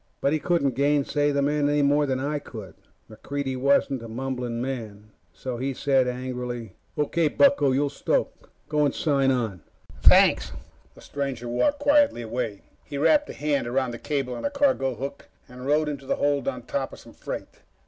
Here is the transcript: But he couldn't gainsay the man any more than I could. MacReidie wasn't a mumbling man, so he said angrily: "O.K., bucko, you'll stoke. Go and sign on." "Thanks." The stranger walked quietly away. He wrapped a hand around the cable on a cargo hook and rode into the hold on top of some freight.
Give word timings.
But 0.19 0.33
he 0.33 0.39
couldn't 0.39 0.73
gainsay 0.73 1.29
the 1.29 1.43
man 1.43 1.69
any 1.69 1.83
more 1.83 2.07
than 2.07 2.19
I 2.19 2.39
could. 2.39 2.73
MacReidie 3.07 3.55
wasn't 3.55 4.01
a 4.01 4.07
mumbling 4.07 4.59
man, 4.59 5.11
so 5.31 5.57
he 5.57 5.75
said 5.75 6.07
angrily: 6.07 6.73
"O.K., 6.97 7.27
bucko, 7.27 7.71
you'll 7.71 7.91
stoke. 7.91 8.49
Go 8.67 8.83
and 8.83 8.95
sign 8.95 9.29
on." 9.29 9.61
"Thanks." 10.01 10.53
The 10.95 11.01
stranger 11.01 11.47
walked 11.47 11.77
quietly 11.81 12.23
away. 12.23 12.63
He 12.83 12.97
wrapped 12.97 13.29
a 13.29 13.33
hand 13.33 13.67
around 13.67 13.91
the 13.91 13.99
cable 13.99 14.33
on 14.33 14.43
a 14.43 14.49
cargo 14.49 14.95
hook 14.95 15.29
and 15.47 15.67
rode 15.67 15.87
into 15.87 16.07
the 16.07 16.15
hold 16.15 16.47
on 16.47 16.63
top 16.63 16.93
of 16.93 16.97
some 16.99 17.13
freight. 17.13 17.59